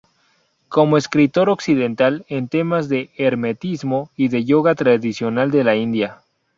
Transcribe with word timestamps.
Como 0.67 0.97
escritor 0.97 1.47
Occidental 1.51 2.25
en 2.27 2.47
temas 2.47 2.89
de 2.89 3.11
Hermetismo 3.17 4.09
y 4.15 4.29
de 4.29 4.43
Yoga 4.45 4.73
tradicional 4.73 5.51
de 5.51 5.63
la 5.63 5.75
India. 5.75 6.23